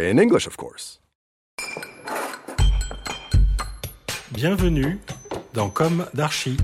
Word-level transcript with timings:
In 0.00 0.16
English, 0.16 0.46
of 0.46 0.56
course. 0.56 1.00
Bienvenue 4.30 5.00
dans 5.54 5.70
Comme 5.70 6.06
d'Archi. 6.14 6.56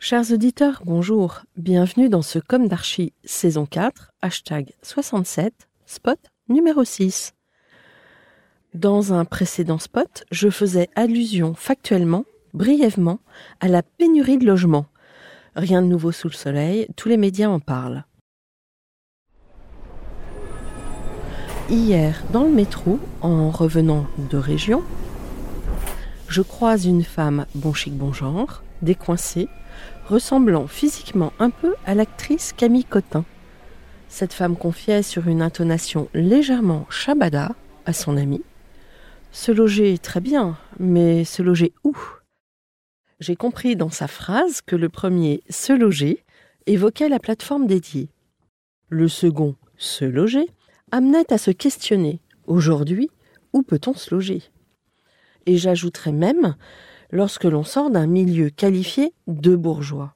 Chers 0.00 0.32
auditeurs, 0.32 0.82
bonjour. 0.84 1.42
Bienvenue 1.56 2.08
dans 2.08 2.22
ce 2.22 2.40
Com 2.40 2.66
d'Archi 2.66 3.12
saison 3.22 3.64
4, 3.64 4.10
hashtag 4.22 4.72
67, 4.82 5.68
spot 5.86 6.18
numéro 6.48 6.82
6. 6.82 7.34
Dans 8.74 9.12
un 9.12 9.24
précédent 9.24 9.78
spot, 9.78 10.24
je 10.32 10.50
faisais 10.50 10.88
allusion 10.96 11.54
factuellement, 11.54 12.24
brièvement, 12.54 13.20
à 13.60 13.68
la 13.68 13.84
pénurie 13.84 14.38
de 14.38 14.46
logements. 14.46 14.86
Rien 15.54 15.80
de 15.80 15.86
nouveau 15.86 16.10
sous 16.10 16.26
le 16.26 16.34
soleil, 16.34 16.88
tous 16.96 17.08
les 17.08 17.16
médias 17.16 17.48
en 17.48 17.60
parlent. 17.60 18.04
Hier, 21.70 22.22
dans 22.32 22.42
le 22.42 22.50
métro, 22.50 22.98
en 23.20 23.50
revenant 23.50 24.06
de 24.18 24.36
région, 24.36 24.82
je 26.28 26.42
croise 26.42 26.86
une 26.86 27.04
femme 27.04 27.46
bon 27.54 27.72
chic 27.72 27.96
bon 27.96 28.12
genre, 28.12 28.62
décoincée, 28.82 29.48
ressemblant 30.06 30.66
physiquement 30.66 31.32
un 31.38 31.50
peu 31.50 31.74
à 31.86 31.94
l'actrice 31.94 32.52
Camille 32.52 32.84
Cotin. 32.84 33.24
Cette 34.08 34.32
femme 34.32 34.56
confiait 34.56 35.02
sur 35.02 35.28
une 35.28 35.40
intonation 35.40 36.08
légèrement 36.14 36.86
chabada 36.90 37.54
à 37.86 37.92
son 37.92 38.16
ami 38.16 38.42
Se 39.30 39.52
loger 39.52 39.96
très 39.98 40.20
bien, 40.20 40.58
mais 40.78 41.24
se 41.24 41.42
loger 41.42 41.72
où? 41.84 41.96
J'ai 43.20 43.36
compris 43.36 43.76
dans 43.76 43.90
sa 43.90 44.08
phrase 44.08 44.60
que 44.62 44.76
le 44.76 44.88
premier 44.88 45.42
se 45.48 45.72
loger 45.72 46.24
évoquait 46.66 47.08
la 47.08 47.20
plateforme 47.20 47.66
dédiée. 47.66 48.08
Le 48.88 49.08
second 49.08 49.54
se 49.78 50.04
loger 50.04 50.48
amenait 50.92 51.32
à 51.32 51.38
se 51.38 51.50
questionner 51.50 52.20
aujourd'hui, 52.46 53.10
où 53.52 53.62
peut-on 53.62 53.94
se 53.94 54.14
loger? 54.14 54.42
Et 55.46 55.56
j'ajouterais 55.56 56.12
même 56.12 56.54
lorsque 57.10 57.44
l'on 57.44 57.64
sort 57.64 57.90
d'un 57.90 58.06
milieu 58.06 58.50
qualifié 58.50 59.12
de 59.26 59.56
bourgeois. 59.56 60.14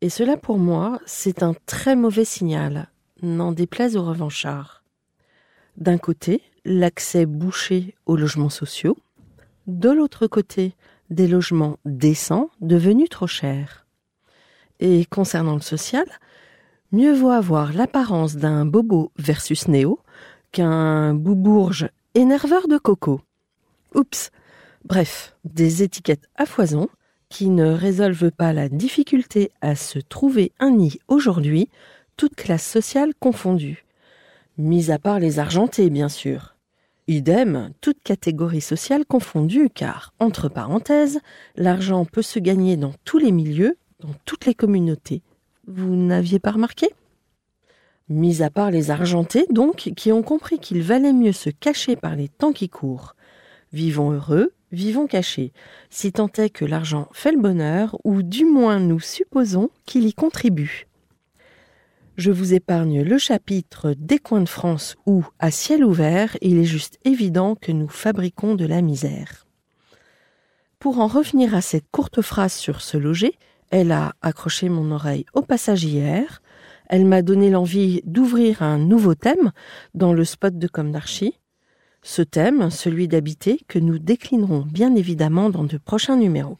Et 0.00 0.08
cela 0.08 0.36
pour 0.36 0.58
moi, 0.58 0.98
c'est 1.06 1.42
un 1.42 1.54
très 1.66 1.94
mauvais 1.94 2.24
signal, 2.24 2.90
n'en 3.22 3.52
déplaise 3.52 3.96
aux 3.96 4.04
revanchards. 4.04 4.82
D'un 5.76 5.98
côté, 5.98 6.42
l'accès 6.64 7.26
bouché 7.26 7.94
aux 8.06 8.16
logements 8.16 8.50
sociaux, 8.50 8.96
de 9.66 9.90
l'autre 9.90 10.26
côté, 10.26 10.74
des 11.10 11.28
logements 11.28 11.78
décents 11.84 12.50
devenus 12.60 13.08
trop 13.08 13.26
chers. 13.26 13.86
Et 14.80 15.04
concernant 15.06 15.54
le 15.54 15.60
social, 15.60 16.06
mieux 16.92 17.12
vaut 17.12 17.30
avoir 17.30 17.72
l'apparence 17.72 18.36
d'un 18.36 18.64
bobo 18.64 19.12
versus 19.18 19.68
néo 19.68 20.00
qu'un 20.52 21.14
boubourge 21.14 21.88
énerveur 22.14 22.68
de 22.68 22.78
coco. 22.78 23.20
Oups, 23.94 24.30
Bref, 24.86 25.34
des 25.44 25.82
étiquettes 25.82 26.28
à 26.36 26.46
foison 26.46 26.88
qui 27.28 27.48
ne 27.48 27.72
résolvent 27.72 28.30
pas 28.30 28.52
la 28.52 28.68
difficulté 28.68 29.50
à 29.60 29.74
se 29.74 29.98
trouver 29.98 30.52
un 30.60 30.70
nid 30.70 31.00
aujourd'hui, 31.08 31.68
toute 32.16 32.36
classe 32.36 32.64
sociale 32.64 33.12
confondue. 33.18 33.84
Mis 34.58 34.92
à 34.92 35.00
part 35.00 35.18
les 35.18 35.40
argentés, 35.40 35.90
bien 35.90 36.08
sûr. 36.08 36.54
Idem, 37.08 37.72
toute 37.80 38.00
catégorie 38.04 38.60
sociale 38.60 39.04
confondue, 39.04 39.70
car, 39.70 40.14
entre 40.20 40.48
parenthèses, 40.48 41.18
l'argent 41.56 42.04
peut 42.04 42.22
se 42.22 42.38
gagner 42.38 42.76
dans 42.76 42.94
tous 43.04 43.18
les 43.18 43.32
milieux, 43.32 43.76
dans 43.98 44.14
toutes 44.24 44.46
les 44.46 44.54
communautés. 44.54 45.22
Vous 45.66 45.96
n'aviez 45.96 46.38
pas 46.38 46.52
remarqué? 46.52 46.88
Mis 48.08 48.42
à 48.42 48.50
part 48.50 48.70
les 48.70 48.92
argentés, 48.92 49.46
donc, 49.50 49.92
qui 49.96 50.12
ont 50.12 50.22
compris 50.22 50.60
qu'il 50.60 50.80
valait 50.80 51.12
mieux 51.12 51.32
se 51.32 51.50
cacher 51.50 51.96
par 51.96 52.14
les 52.14 52.28
temps 52.28 52.52
qui 52.52 52.68
courent. 52.68 53.16
Vivons 53.72 54.12
heureux, 54.12 54.52
vivons 54.70 55.08
cachés, 55.08 55.52
si 55.90 56.12
tant 56.12 56.30
est 56.38 56.50
que 56.50 56.64
l'argent 56.64 57.08
fait 57.12 57.32
le 57.32 57.40
bonheur, 57.40 57.98
ou 58.04 58.22
du 58.22 58.44
moins 58.44 58.78
nous 58.78 59.00
supposons 59.00 59.70
qu'il 59.86 60.06
y 60.06 60.14
contribue. 60.14 60.86
Je 62.16 62.30
vous 62.30 62.54
épargne 62.54 63.02
le 63.02 63.18
chapitre 63.18 63.92
des 63.98 64.20
coins 64.20 64.40
de 64.40 64.48
France 64.48 64.94
où, 65.04 65.24
à 65.40 65.50
ciel 65.50 65.84
ouvert, 65.84 66.36
il 66.42 66.58
est 66.58 66.64
juste 66.64 66.98
évident 67.04 67.56
que 67.56 67.72
nous 67.72 67.88
fabriquons 67.88 68.54
de 68.54 68.66
la 68.66 68.82
misère. 68.82 69.46
Pour 70.78 71.00
en 71.00 71.08
revenir 71.08 71.56
à 71.56 71.60
cette 71.60 71.90
courte 71.90 72.22
phrase 72.22 72.54
sur 72.54 72.80
se 72.80 72.96
loger, 72.96 73.36
elle 73.70 73.92
a 73.92 74.14
accroché 74.22 74.68
mon 74.68 74.90
oreille 74.90 75.26
au 75.34 75.42
passage 75.42 75.84
hier, 75.84 76.42
elle 76.88 77.04
m'a 77.04 77.22
donné 77.22 77.50
l'envie 77.50 78.02
d'ouvrir 78.04 78.62
un 78.62 78.78
nouveau 78.78 79.14
thème 79.14 79.52
dans 79.94 80.12
le 80.12 80.24
spot 80.24 80.56
de 80.56 80.68
Comme 80.68 80.92
d'Archi, 80.92 81.38
ce 82.02 82.22
thème, 82.22 82.70
celui 82.70 83.08
d'habiter, 83.08 83.60
que 83.66 83.80
nous 83.80 83.98
déclinerons 83.98 84.60
bien 84.60 84.94
évidemment 84.94 85.50
dans 85.50 85.64
de 85.64 85.76
prochains 85.76 86.16
numéros. 86.16 86.58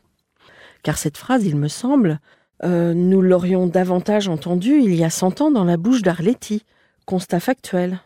Car 0.83 0.99
cette 0.99 1.17
phrase, 1.17 1.45
il 1.47 1.57
me 1.57 1.69
semble, 1.69 2.19
euh, 2.65 2.95
nous 2.95 3.23
l'aurions 3.23 3.67
davantage 3.67 4.29
entendue 4.29 4.81
il 4.83 4.95
y 4.95 5.05
a 5.05 5.11
cent 5.11 5.41
ans 5.41 5.51
dans 5.51 5.65
la 5.65 5.77
bouche 5.77 6.03
d'Arletty, 6.03 6.65
constat 7.05 7.41
factuel. 7.41 8.01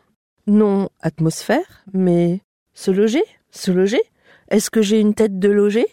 Non 0.46 0.90
atmosphère, 1.00 1.84
mais 1.92 2.40
se 2.74 2.90
loger 2.90 3.24
Se 3.50 3.70
loger. 3.70 4.02
Est-ce 4.48 4.70
que 4.70 4.82
j'ai 4.82 5.00
une 5.00 5.14
tête 5.14 5.38
de 5.38 5.48
loger? 5.48 5.86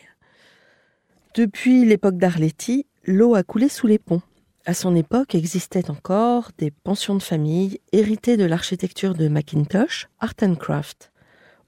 Depuis 1.35 1.85
l'époque 1.85 2.17
d'Arletty, 2.17 2.87
l'eau 3.07 3.35
a 3.35 3.44
coulé 3.44 3.69
sous 3.69 3.88
les 3.88 4.00
ponts. 4.00 4.22
À 4.66 4.73
son 4.73 4.94
époque 4.94 5.34
existaient 5.34 5.90
encore 5.90 6.51
des 6.57 6.72
pensions 6.72 7.16
de 7.16 7.23
famille 7.23 7.79
héritées 7.94 8.35
de 8.35 8.44
l'architecture 8.44 9.16
de 9.16 9.29
Macintosh, 9.29 10.09
Art 10.19 10.34
and 10.41 10.56
Craft. 10.56 11.13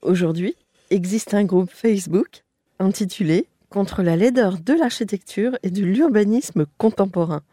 Aujourd'hui, 0.01 0.55
existe 0.89 1.33
un 1.33 1.45
groupe 1.45 1.71
Facebook 1.71 2.43
intitulé 2.77 3.47
Contre 3.69 4.01
la 4.01 4.15
laideur 4.15 4.57
de 4.57 4.73
l'architecture 4.73 5.55
et 5.61 5.69
de 5.69 5.85
l'urbanisme 5.85 6.65
contemporain, 6.79 7.43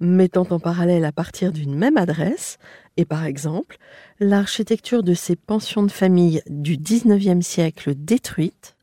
mettant 0.00 0.46
en 0.50 0.60
parallèle 0.60 1.06
à 1.06 1.12
partir 1.12 1.50
d'une 1.50 1.74
même 1.74 1.96
adresse, 1.96 2.58
et 2.98 3.06
par 3.06 3.24
exemple, 3.24 3.78
l'architecture 4.20 5.02
de 5.02 5.14
ces 5.14 5.34
pensions 5.34 5.82
de 5.82 5.90
famille 5.90 6.42
du 6.50 6.76
XIXe 6.76 7.44
siècle 7.44 7.94
détruite 7.96 8.76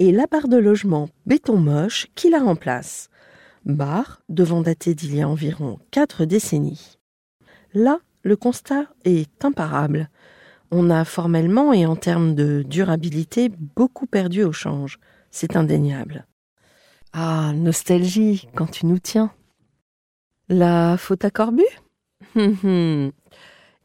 et 0.00 0.10
la 0.10 0.26
barre 0.26 0.48
de 0.48 0.56
logement 0.56 1.08
béton 1.26 1.58
moche 1.58 2.08
qui 2.16 2.28
la 2.28 2.40
remplace. 2.40 3.08
Barre 3.66 4.22
devant 4.28 4.62
dater 4.62 4.94
d'il 4.94 5.14
y 5.14 5.20
a 5.20 5.28
environ 5.28 5.78
quatre 5.90 6.24
décennies. 6.24 6.98
Là, 7.74 7.98
le 8.22 8.36
constat 8.36 8.86
est 9.04 9.44
imparable 9.44 10.08
on 10.70 10.90
a 10.90 11.04
formellement 11.04 11.72
et 11.72 11.86
en 11.86 11.96
termes 11.96 12.34
de 12.34 12.62
durabilité 12.62 13.48
beaucoup 13.48 14.06
perdu 14.06 14.42
au 14.42 14.52
change. 14.52 14.98
C'est 15.30 15.56
indéniable. 15.56 16.26
Ah, 17.12 17.52
nostalgie, 17.54 18.48
quand 18.54 18.70
tu 18.70 18.86
nous 18.86 18.98
tiens. 18.98 19.30
La 20.48 20.96
faute 20.98 21.24
à 21.24 21.30
Corbu? 21.30 21.64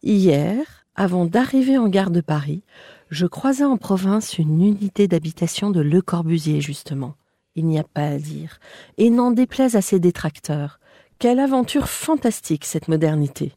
Hier, 0.04 0.86
avant 0.96 1.26
d'arriver 1.26 1.78
en 1.78 1.88
gare 1.88 2.12
de 2.12 2.22
Paris, 2.22 2.64
je 3.10 3.26
croisais 3.28 3.64
en 3.64 3.78
province 3.78 4.38
une 4.38 4.62
unité 4.62 5.08
d'habitation 5.08 5.70
de 5.70 5.82
Le 5.82 6.02
Corbusier, 6.02 6.62
justement. 6.62 7.16
Il 7.56 7.66
n'y 7.66 7.80
a 7.80 7.84
pas 7.84 8.08
à 8.08 8.18
dire. 8.18 8.60
Et 8.98 9.10
n'en 9.10 9.32
déplaise 9.32 9.76
à 9.76 9.82
ses 9.82 10.00
détracteurs. 10.00 10.80
Quelle 11.20 11.40
aventure 11.40 11.90
fantastique 11.90 12.66
cette 12.66 12.88
modernité. 12.88 13.54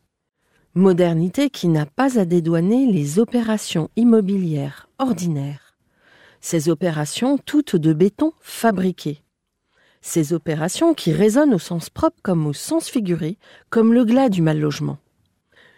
Modernité 0.75 1.51
qui 1.51 1.69
n'a 1.69 1.87
pas 1.87 2.19
à 2.19 2.25
dédouaner 2.25 2.91
les 2.91 3.19
opérations 3.19 3.91
immobilières 3.97 4.89
ordinaires. 4.99 5.77
Ces 6.41 6.69
opérations 6.69 7.39
toutes 7.39 7.77
de 7.77 7.93
béton 7.93 8.33
fabriqué. 8.41 9.23
Ces 10.03 10.35
opérations 10.35 10.93
qui 10.93 11.13
résonnent 11.13 11.55
au 11.55 11.59
sens 11.59 11.89
propre 11.89 12.21
comme 12.23 12.47
au 12.47 12.53
sens 12.53 12.89
figuré, 12.89 13.39
comme 13.71 13.95
le 13.95 14.05
glas 14.05 14.29
du 14.29 14.43
mal 14.43 14.59
logement. 14.59 14.99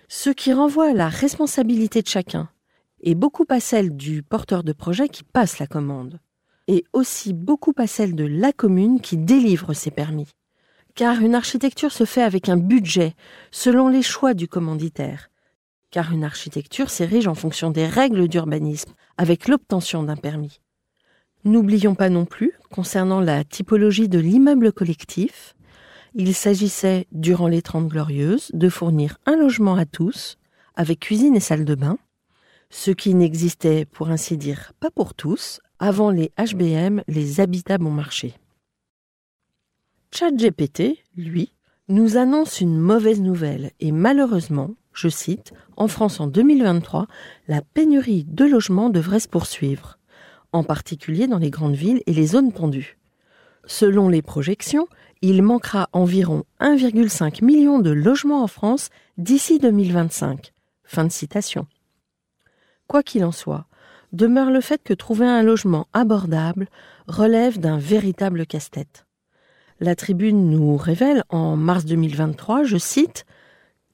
Ce 0.09 0.31
qui 0.31 0.53
renvoie 0.53 0.91
à 0.91 0.95
la 0.95 1.09
responsabilité 1.09 2.03
de 2.03 2.09
chacun, 2.09 2.49
et 3.01 3.15
beaucoup 3.15 3.45
à 3.49 3.61
celle 3.61 3.97
du 3.97 4.23
porteur 4.23 4.65
de 4.65 4.73
projet 4.73 5.09
qui 5.09 5.23
passe 5.23 5.59
la 5.61 5.67
commande, 5.67 6.19
et 6.69 6.85
aussi 6.93 7.33
beaucoup 7.33 7.75
à 7.77 7.87
celle 7.87 8.15
de 8.15 8.25
la 8.25 8.53
commune 8.53 9.01
qui 9.01 9.17
délivre 9.17 9.73
ses 9.75 9.91
permis. 9.91 10.29
Car 10.95 11.21
une 11.21 11.35
architecture 11.35 11.93
se 11.93 12.05
fait 12.05 12.23
avec 12.23 12.49
un 12.49 12.57
budget, 12.57 13.15
selon 13.51 13.89
les 13.89 14.03
choix 14.03 14.35
du 14.35 14.49
commanditaire. 14.49 15.29
Car 15.91 16.13
une 16.13 16.25
architecture 16.25 16.91
s'érige 16.91 17.29
en 17.29 17.35
fonction 17.35 17.71
des 17.71 17.87
règles 17.87 18.29
d'urbanisme, 18.29 18.93
avec 19.19 19.49
l'obtention 19.49 20.03
d'un 20.03 20.17
permis. 20.17 20.61
N'oublions 21.45 21.95
pas 21.95 22.09
non 22.09 22.25
plus, 22.25 22.53
concernant 22.71 23.21
la 23.21 23.45
typologie 23.45 24.09
de 24.09 24.19
l'immeuble 24.19 24.73
collectif, 24.73 25.55
il 26.15 26.35
s'agissait, 26.35 27.07
durant 27.13 27.47
les 27.47 27.61
Trente 27.61 27.89
Glorieuses, 27.89 28.51
de 28.55 28.71
fournir 28.71 29.19
un 29.27 29.37
logement 29.37 29.77
à 29.77 29.85
tous, 29.85 30.39
avec 30.75 31.01
cuisine 31.01 31.37
et 31.37 31.41
salle 31.41 31.67
de 31.67 31.75
bain, 31.75 31.99
ce 32.71 32.91
qui 32.91 33.15
n'existait, 33.15 33.85
pour 33.85 34.09
ainsi 34.09 34.39
dire, 34.39 34.73
pas 34.81 34.91
pour 34.91 35.15
tous, 35.15 35.61
avant 35.79 36.11
les 36.11 36.33
HBM, 36.39 37.03
les 37.09 37.41
habitats 37.41 37.79
bon 37.79 37.91
marché. 37.91 38.35
ChatGPT, 40.13 40.99
lui, 41.17 41.53
nous 41.89 42.17
annonce 42.17 42.61
une 42.61 42.79
mauvaise 42.79 43.21
nouvelle 43.21 43.71
et 43.81 43.93
malheureusement, 43.93 44.75
je 44.93 45.09
cite, 45.09 45.53
en 45.77 45.89
France 45.89 46.21
en 46.21 46.27
2023, 46.27 47.07
la 47.49 47.61
pénurie 47.61 48.25
de 48.25 48.45
logements 48.45 48.89
devrait 48.89 49.21
se 49.21 49.29
poursuivre, 49.29 49.99
en 50.53 50.65
particulier 50.65 51.27
dans 51.27 51.39
les 51.39 51.51
grandes 51.51 51.75
villes 51.75 52.03
et 52.07 52.15
les 52.15 52.27
zones 52.29 52.53
tendues. 52.53 52.99
Selon 53.67 54.09
les 54.09 54.23
projections, 54.23 54.89
il 55.23 55.43
manquera 55.43 55.89
environ 55.93 56.45
1,5 56.61 57.45
million 57.45 57.79
de 57.79 57.91
logements 57.91 58.43
en 58.43 58.47
France 58.47 58.91
d'ici 59.19 59.59
2025. 59.59 60.53
Fin 60.85 61.05
de 61.05 61.13
citation. 61.13 61.67
Quoi 62.87 63.03
qu'il 63.03 63.25
en 63.25 63.33
soit, 63.33 63.67
demeure 64.13 64.51
le 64.51 64.61
fait 64.61 64.83
que 64.83 64.95
trouver 64.95 65.27
un 65.27 65.43
logement 65.43 65.87
abordable 65.93 66.69
relève 67.07 67.59
d'un 67.59 67.79
véritable 67.79 68.47
casse-tête. 68.47 69.07
La 69.81 69.95
tribune 69.95 70.51
nous 70.51 70.77
révèle 70.77 71.23
en 71.29 71.57
mars 71.57 71.85
2023, 71.85 72.65
je 72.65 72.79
cite, 72.79 73.27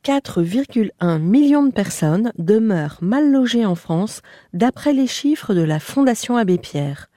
4,1 0.05 1.19
millions 1.21 1.65
de 1.65 1.73
personnes 1.73 2.33
demeurent 2.39 2.99
mal 3.01 3.31
logées 3.31 3.65
en 3.65 3.75
France 3.75 4.21
d'après 4.53 4.93
les 4.93 5.07
chiffres 5.07 5.55
de 5.55 5.63
la 5.63 5.79
Fondation 5.79 6.37
Abbé 6.37 6.59
Pierre, 6.59 7.09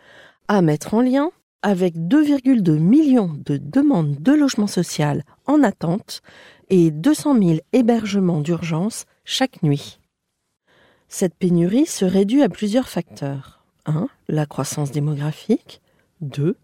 à 0.48 0.62
mettre 0.62 0.94
en 0.94 1.02
lien 1.02 1.32
avec 1.64 1.96
2,2 1.96 2.78
millions 2.78 3.32
de 3.46 3.58
demandes 3.58 4.22
de 4.22 4.32
logement 4.34 4.68
social 4.68 5.24
en 5.48 5.64
attente 5.64 6.22
et 6.70 6.92
200 6.92 7.40
000 7.40 7.60
hébergements 7.74 8.42
d'urgence 8.42 9.06
chaque 9.24 9.64
nuit. 9.64 10.00
Cette 11.08 11.36
pénurie 11.36 11.86
serait 11.86 12.26
due 12.26 12.42
à 12.42 12.50
plusieurs 12.50 12.90
facteurs. 12.90 13.64
1. 13.86 14.08
La 14.28 14.46
croissance 14.46 14.92
démographique. 14.92 15.82
2. 16.22 16.56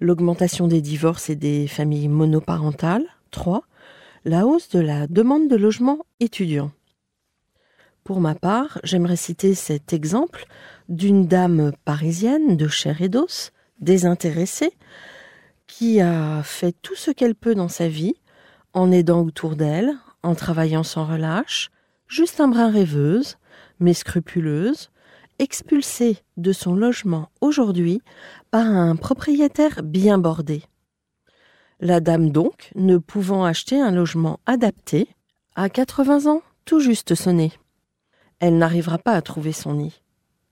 L'augmentation 0.00 0.66
des 0.66 0.80
divorces 0.80 1.30
et 1.30 1.36
des 1.36 1.66
familles 1.68 2.08
monoparentales. 2.08 3.06
3. 3.30 3.62
La 4.24 4.46
hausse 4.46 4.68
de 4.70 4.80
la 4.80 5.06
demande 5.06 5.48
de 5.48 5.56
logement 5.56 5.98
étudiant. 6.20 6.72
Pour 8.04 8.20
ma 8.20 8.34
part, 8.34 8.80
j'aimerais 8.84 9.16
citer 9.16 9.54
cet 9.54 9.92
exemple 9.92 10.46
d'une 10.88 11.26
dame 11.26 11.72
parisienne 11.84 12.56
de 12.56 12.68
chair 12.68 13.00
et 13.00 13.08
d'os, 13.08 13.52
désintéressée, 13.80 14.72
qui 15.66 16.00
a 16.00 16.42
fait 16.42 16.74
tout 16.82 16.94
ce 16.94 17.10
qu'elle 17.10 17.34
peut 17.34 17.54
dans 17.54 17.68
sa 17.68 17.88
vie, 17.88 18.14
en 18.72 18.92
aidant 18.92 19.22
autour 19.22 19.56
d'elle, 19.56 19.94
en 20.22 20.34
travaillant 20.34 20.82
sans 20.82 21.06
relâche, 21.06 21.70
juste 22.06 22.40
un 22.40 22.48
brin 22.48 22.70
rêveuse, 22.70 23.36
mais 23.80 23.94
scrupuleuse, 23.94 24.90
expulsée 25.38 26.18
de 26.36 26.52
son 26.52 26.74
logement 26.74 27.28
aujourd'hui 27.40 28.00
par 28.50 28.66
un 28.66 28.96
propriétaire 28.96 29.82
bien 29.82 30.18
bordé. 30.18 30.62
La 31.80 32.00
dame 32.00 32.30
donc, 32.30 32.70
ne 32.76 32.98
pouvant 32.98 33.44
acheter 33.44 33.80
un 33.80 33.90
logement 33.90 34.40
adapté, 34.46 35.08
à 35.56 35.68
80 35.68 36.30
ans, 36.30 36.42
tout 36.64 36.80
juste 36.80 37.14
sonné. 37.14 37.52
Elle 38.40 38.58
n'arrivera 38.58 38.98
pas 38.98 39.12
à 39.12 39.22
trouver 39.22 39.52
son 39.52 39.74
nid. 39.74 40.00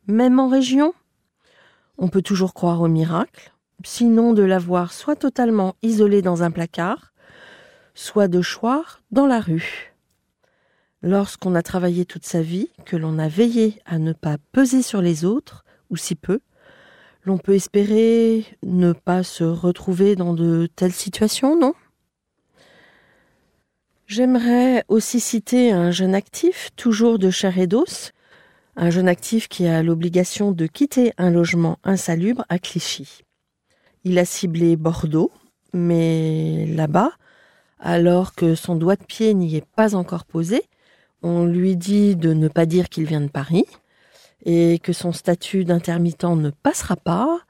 Même 0.06 0.38
en 0.38 0.48
région? 0.48 0.94
On 1.98 2.08
peut 2.08 2.22
toujours 2.22 2.54
croire 2.54 2.80
au 2.80 2.88
miracle, 2.88 3.52
sinon 3.84 4.32
de 4.32 4.42
l'avoir 4.42 4.92
soit 4.92 5.16
totalement 5.16 5.74
isolée 5.82 6.22
dans 6.22 6.42
un 6.42 6.50
placard, 6.50 7.12
soit 7.94 8.28
de 8.28 8.42
choir 8.42 9.02
dans 9.10 9.26
la 9.26 9.40
rue. 9.40 9.92
Lorsqu'on 11.02 11.56
a 11.56 11.62
travaillé 11.62 12.04
toute 12.04 12.25
sa 12.25 12.43
vie, 12.43 12.69
que 12.84 12.96
l'on 12.96 13.19
a 13.19 13.26
veillé 13.26 13.81
à 13.87 13.99
ne 13.99 14.12
pas 14.12 14.37
peser 14.52 14.82
sur 14.82 15.02
les 15.02 15.25
autres, 15.25 15.64
ou 15.90 15.96
si 15.96 16.14
peu, 16.14 16.38
l'on 17.25 17.38
peut 17.38 17.54
espérer 17.54 18.46
ne 18.62 18.93
pas 18.93 19.25
se 19.25 19.43
retrouver 19.43 20.14
dans 20.14 20.32
de 20.32 20.69
telles 20.76 20.93
situations, 20.93 21.58
non? 21.58 21.75
J'aimerais 24.06 24.84
aussi 24.88 25.19
citer 25.19 25.72
un 25.72 25.90
jeune 25.90 26.14
actif, 26.14 26.70
toujours 26.76 27.19
de 27.19 27.31
chair 27.31 27.58
et 27.58 27.66
d'os, 27.66 28.12
un 28.76 28.90
jeune 28.90 29.08
actif 29.08 29.48
qui 29.48 29.66
a 29.66 29.82
l'obligation 29.82 30.52
de 30.52 30.66
quitter 30.66 31.12
un 31.19 31.31
logement 31.31 31.78
insalubre 31.82 32.44
à 32.48 32.58
Clichy. 32.58 33.22
Il 34.05 34.19
a 34.19 34.25
ciblé 34.25 34.76
Bordeaux, 34.76 35.32
mais 35.72 36.66
là-bas, 36.66 37.12
alors 37.81 38.34
que 38.34 38.55
son 38.55 38.76
doigt 38.76 38.96
de 38.96 39.05
pied 39.05 39.34
n'y 39.34 39.56
est 39.56 39.66
pas 39.75 39.94
encore 39.94 40.25
posé, 40.25 40.62
on 41.22 41.46
lui 41.46 41.76
dit 41.76 42.16
de 42.16 42.32
ne 42.32 42.48
pas 42.48 42.66
dire 42.66 42.88
qu'il 42.88 43.04
vient 43.04 43.20
de 43.20 43.28
Paris 43.28 43.64
et 44.44 44.78
que 44.80 44.92
son 44.92 45.12
statut 45.12 45.64
d'intermittent 45.64 46.24
ne 46.24 46.50
passera 46.50 46.96
pas 46.96 47.40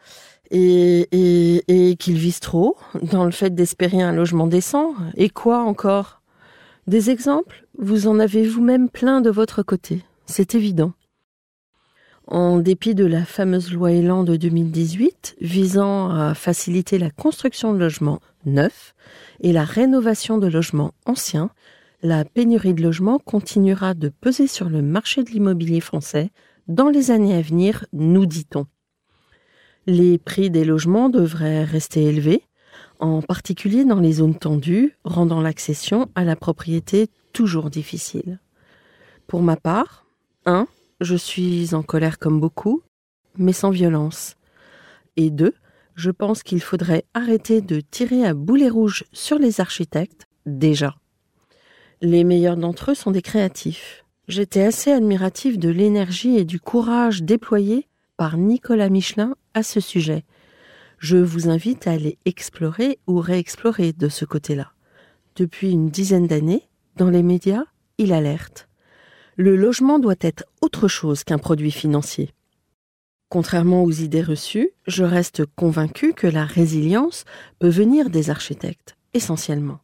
et, 0.51 1.97
qu'il 1.99 2.17
vise 2.17 2.41
trop 2.41 2.77
dans 3.01 3.25
le 3.25 3.31
fait 3.31 3.55
d'espérer 3.55 4.03
un 4.03 4.13
logement 4.13 4.47
décent. 4.47 4.95
Et 5.17 5.31
quoi 5.31 5.63
encore? 5.63 6.21
Des 6.87 7.11
exemples? 7.11 7.67
Vous 7.79 8.07
en 8.07 8.19
avez 8.19 8.47
vous-même 8.47 8.89
plein 8.89 9.21
de 9.21 9.31
votre 9.31 9.63
côté, 9.63 10.05
c'est 10.27 10.55
évident. 10.55 10.93
En 12.27 12.59
dépit 12.59 12.95
de 12.95 13.05
la 13.05 13.25
fameuse 13.25 13.73
loi 13.73 13.93
Elan 13.93 14.25
de 14.25 14.37
2018 14.37 15.37
visant 15.41 16.11
à 16.11 16.35
faciliter 16.35 16.99
la 16.99 17.11
construction 17.11 17.73
de 17.73 17.79
logements 17.79 18.21
neufs 18.47 18.95
et 19.41 19.53
la 19.53 19.65
rénovation 19.65 20.39
de 20.39 20.47
logements 20.47 20.93
anciens, 21.05 21.51
la 22.03 22.25
pénurie 22.25 22.75
de 22.75 22.83
logements 22.83 23.21
continuera 23.21 23.95
de 23.95 24.09
peser 24.09 24.49
sur 24.49 24.69
le 24.69 24.83
marché 24.83 25.23
de 25.23 25.31
l'immobilier 25.31 25.81
français 25.81 26.31
dans 26.67 26.89
les 26.89 27.11
années 27.11 27.35
à 27.35 27.43
venir, 27.43 27.87
nous 27.93 28.27
dit-on. 28.27 28.67
Les 29.87 30.19
prix 30.19 30.51
des 30.51 30.65
logements 30.65 31.09
devraient 31.09 31.65
rester 31.65 32.05
élevés, 32.05 32.43
en 32.99 33.23
particulier 33.23 33.85
dans 33.85 34.01
les 34.01 34.15
zones 34.15 34.39
tendues, 34.39 34.97
rendant 35.05 35.41
l'accession 35.41 36.09
à 36.15 36.25
la 36.25 36.37
propriété 36.37 37.09
toujours 37.33 37.71
difficile. 37.71 38.41
Pour 39.27 39.43
ma 39.43 39.57
part, 39.57 40.07
1. 40.47 40.67
Je 41.01 41.17
suis 41.17 41.75
en 41.75 41.83
colère 41.83 42.19
comme 42.19 42.41
beaucoup, 42.41 42.83
mais 43.37 43.53
sans 43.53 43.71
violence. 43.71 44.37
Et 45.17 45.31
2. 45.31 45.55
Je 45.95 46.11
pense 46.11 46.43
qu'il 46.43 46.61
faudrait 46.61 47.05
arrêter 47.15 47.61
de 47.61 47.81
tirer 47.81 48.25
à 48.25 48.35
boulet 48.35 48.69
rouge 48.69 49.05
sur 49.13 49.39
les 49.39 49.61
architectes, 49.61 50.27
déjà. 50.47 50.97
Les 52.05 52.25
meilleurs 52.25 52.57
d'entre 52.57 52.91
eux 52.91 52.95
sont 52.97 53.13
des 53.13 53.23
créatifs. 53.23 54.05
J'étais 54.27 54.65
assez 54.65 54.91
admiratif 54.91 55.57
de 55.57 55.69
l'énergie 55.69 56.37
et 56.37 56.45
du 56.45 56.59
courage 56.59 57.23
déployés 57.23 57.87
par 58.17 58.37
Nicolas 58.37 58.89
Michelin 58.89 59.37
à 59.55 59.63
ce 59.63 59.79
sujet. 59.79 60.25
Je 60.99 61.17
vous 61.17 61.49
invite 61.49 61.87
à 61.87 61.93
aller 61.93 62.19
explorer 62.25 62.99
ou 63.07 63.21
réexplorer 63.21 63.93
de 63.93 64.09
ce 64.09 64.25
côté-là. 64.25 64.73
Depuis 65.37 65.71
une 65.71 65.91
dizaine 65.91 66.27
d'années, 66.27 66.69
dans 66.97 67.09
les 67.09 67.23
médias, 67.23 67.67
il 67.99 68.13
alerte. 68.13 68.69
Le 69.37 69.55
logement 69.55 70.01
doit 70.01 70.17
être 70.23 70.45
autre 70.61 70.89
chose 70.89 71.23
qu'un 71.23 71.39
produit 71.39 71.71
financier. 71.71 72.33
Contrairement 73.29 73.85
aux 73.85 73.93
idées 73.93 74.23
reçues, 74.23 74.73
je 74.89 75.05
reste 75.05 75.45
convaincu 75.55 76.15
que 76.15 76.27
la 76.27 76.47
résilience 76.47 77.25
peut 77.61 77.69
venir 77.69 78.11
des 78.11 78.29
architectes, 78.29 78.97
essentiellement. 79.15 79.79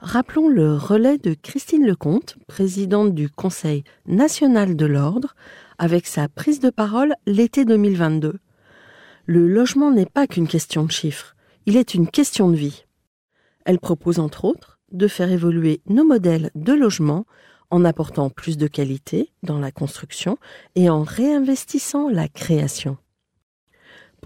Rappelons 0.00 0.48
le 0.48 0.74
relais 0.74 1.16
de 1.16 1.34
Christine 1.34 1.86
Lecomte, 1.86 2.36
présidente 2.46 3.14
du 3.14 3.30
Conseil 3.30 3.82
national 4.06 4.76
de 4.76 4.84
l'ordre, 4.84 5.34
avec 5.78 6.06
sa 6.06 6.28
prise 6.28 6.60
de 6.60 6.68
parole 6.68 7.14
l'été 7.26 7.64
2022. 7.64 8.38
Le 9.24 9.48
logement 9.48 9.90
n'est 9.90 10.06
pas 10.06 10.26
qu'une 10.26 10.48
question 10.48 10.84
de 10.84 10.92
chiffres, 10.92 11.34
il 11.64 11.76
est 11.76 11.94
une 11.94 12.08
question 12.08 12.50
de 12.50 12.56
vie. 12.56 12.84
Elle 13.64 13.78
propose 13.78 14.20
entre 14.20 14.44
autres 14.44 14.78
de 14.92 15.08
faire 15.08 15.32
évoluer 15.32 15.80
nos 15.86 16.04
modèles 16.04 16.50
de 16.54 16.74
logement 16.74 17.24
en 17.70 17.84
apportant 17.84 18.28
plus 18.28 18.58
de 18.58 18.68
qualité 18.68 19.32
dans 19.42 19.58
la 19.58 19.72
construction 19.72 20.38
et 20.74 20.90
en 20.90 21.02
réinvestissant 21.02 22.08
la 22.08 22.28
création. 22.28 22.98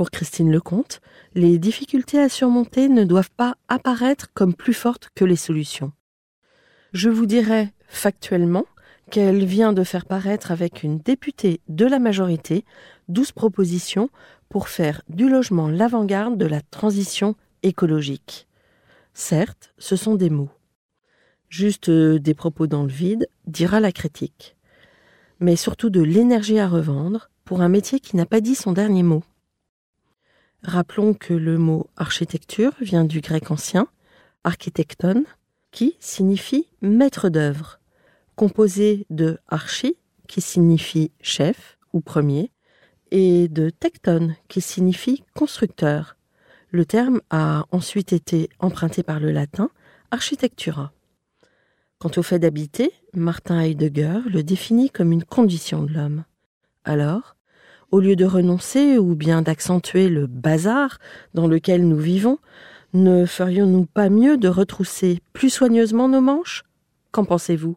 Pour 0.00 0.10
Christine 0.10 0.50
Lecomte, 0.50 1.02
les 1.34 1.58
difficultés 1.58 2.18
à 2.18 2.30
surmonter 2.30 2.88
ne 2.88 3.04
doivent 3.04 3.32
pas 3.36 3.56
apparaître 3.68 4.32
comme 4.32 4.54
plus 4.54 4.72
fortes 4.72 5.10
que 5.14 5.26
les 5.26 5.36
solutions. 5.36 5.92
Je 6.94 7.10
vous 7.10 7.26
dirais 7.26 7.74
factuellement 7.86 8.64
qu'elle 9.10 9.44
vient 9.44 9.74
de 9.74 9.84
faire 9.84 10.06
paraître 10.06 10.52
avec 10.52 10.84
une 10.84 11.00
députée 11.00 11.60
de 11.68 11.84
la 11.84 11.98
majorité 11.98 12.64
12 13.08 13.32
propositions 13.32 14.08
pour 14.48 14.68
faire 14.68 15.02
du 15.10 15.28
logement 15.28 15.68
l'avant-garde 15.68 16.38
de 16.38 16.46
la 16.46 16.62
transition 16.62 17.34
écologique. 17.62 18.48
Certes, 19.12 19.74
ce 19.76 19.96
sont 19.96 20.14
des 20.14 20.30
mots. 20.30 20.48
Juste 21.50 21.90
euh, 21.90 22.18
des 22.18 22.32
propos 22.32 22.66
dans 22.66 22.84
le 22.84 22.88
vide, 22.88 23.28
dira 23.46 23.80
la 23.80 23.92
critique. 23.92 24.56
Mais 25.40 25.56
surtout 25.56 25.90
de 25.90 26.00
l'énergie 26.00 26.58
à 26.58 26.68
revendre 26.68 27.30
pour 27.44 27.60
un 27.60 27.68
métier 27.68 28.00
qui 28.00 28.16
n'a 28.16 28.24
pas 28.24 28.40
dit 28.40 28.54
son 28.54 28.72
dernier 28.72 29.02
mot. 29.02 29.22
Rappelons 30.62 31.14
que 31.14 31.32
le 31.32 31.56
mot 31.56 31.88
architecture 31.96 32.72
vient 32.80 33.04
du 33.04 33.20
grec 33.20 33.50
ancien, 33.50 33.88
architecton, 34.44 35.24
qui 35.70 35.96
signifie 36.00 36.66
maître 36.82 37.28
d'œuvre, 37.28 37.80
composé 38.36 39.06
de 39.08 39.38
archi, 39.48 39.96
qui 40.28 40.40
signifie 40.40 41.12
chef 41.20 41.78
ou 41.92 42.00
premier, 42.00 42.50
et 43.10 43.48
de 43.48 43.70
tecton, 43.70 44.34
qui 44.48 44.60
signifie 44.60 45.24
constructeur. 45.34 46.16
Le 46.70 46.84
terme 46.84 47.20
a 47.30 47.64
ensuite 47.72 48.12
été 48.12 48.48
emprunté 48.58 49.02
par 49.02 49.18
le 49.18 49.32
latin 49.32 49.70
architectura. 50.10 50.92
Quant 51.98 52.10
au 52.16 52.22
fait 52.22 52.38
d'habiter, 52.38 52.92
Martin 53.14 53.60
Heidegger 53.60 54.20
le 54.26 54.42
définit 54.42 54.90
comme 54.90 55.12
une 55.12 55.24
condition 55.24 55.82
de 55.82 55.92
l'homme. 55.92 56.24
Alors, 56.84 57.36
au 57.90 58.00
lieu 58.00 58.16
de 58.16 58.24
renoncer 58.24 58.98
ou 58.98 59.14
bien 59.14 59.42
d'accentuer 59.42 60.08
le 60.08 60.26
bazar 60.26 60.98
dans 61.34 61.46
lequel 61.46 61.88
nous 61.88 61.98
vivons, 61.98 62.38
ne 62.92 63.26
ferions-nous 63.26 63.86
pas 63.86 64.08
mieux 64.08 64.36
de 64.36 64.48
retrousser 64.48 65.20
plus 65.32 65.50
soigneusement 65.50 66.08
nos 66.08 66.20
manches? 66.20 66.64
Qu'en 67.12 67.24
pensez-vous? 67.24 67.76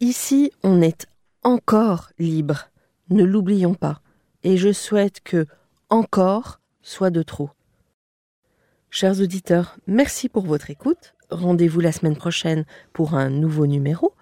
Ici, 0.00 0.52
on 0.62 0.80
est 0.80 1.06
encore 1.42 2.10
libre, 2.18 2.68
ne 3.10 3.24
l'oublions 3.24 3.74
pas, 3.74 4.00
et 4.44 4.56
je 4.56 4.72
souhaite 4.72 5.20
que 5.20 5.46
encore 5.90 6.60
soit 6.82 7.10
de 7.10 7.22
trop. 7.22 7.50
Chers 8.90 9.20
auditeurs, 9.20 9.76
merci 9.86 10.28
pour 10.28 10.46
votre 10.46 10.70
écoute. 10.70 11.14
Rendez-vous 11.30 11.80
la 11.80 11.92
semaine 11.92 12.16
prochaine 12.16 12.64
pour 12.92 13.14
un 13.14 13.28
nouveau 13.28 13.66
numéro. 13.66 14.14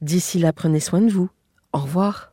D'ici 0.00 0.38
là, 0.38 0.52
prenez 0.52 0.80
soin 0.80 1.00
de 1.00 1.10
vous. 1.10 1.30
Au 1.72 1.78
revoir. 1.78 2.32